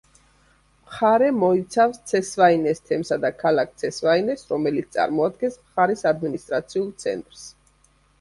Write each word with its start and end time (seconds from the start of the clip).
მხარე 0.85 1.25
მოიცავს 1.41 1.99
ცესვაინეს 2.11 2.81
თემსა 2.91 3.17
და 3.25 3.31
ქალაქ 3.43 3.75
ცესვაინეს, 3.81 4.41
რომელიც 4.55 4.89
წარმოადგენს 4.97 5.59
მხარის 5.67 6.03
ადმინისტრაციულ 6.13 6.89
ცენტრს. 7.05 7.45